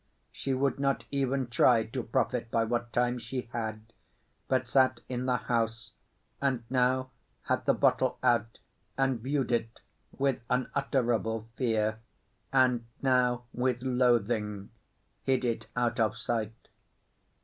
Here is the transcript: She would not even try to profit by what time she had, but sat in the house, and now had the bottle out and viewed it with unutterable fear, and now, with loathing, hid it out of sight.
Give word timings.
She 0.31 0.55
would 0.55 0.79
not 0.79 1.05
even 1.11 1.45
try 1.45 1.83
to 1.85 2.01
profit 2.01 2.49
by 2.49 2.63
what 2.63 2.91
time 2.91 3.19
she 3.19 3.47
had, 3.53 3.93
but 4.47 4.67
sat 4.67 5.01
in 5.07 5.27
the 5.27 5.35
house, 5.37 5.91
and 6.41 6.63
now 6.71 7.11
had 7.43 7.65
the 7.67 7.75
bottle 7.75 8.17
out 8.23 8.57
and 8.97 9.19
viewed 9.19 9.51
it 9.51 9.79
with 10.17 10.41
unutterable 10.49 11.47
fear, 11.55 11.99
and 12.51 12.87
now, 13.03 13.43
with 13.53 13.83
loathing, 13.83 14.71
hid 15.21 15.45
it 15.45 15.67
out 15.75 15.99
of 15.99 16.17
sight. 16.17 16.69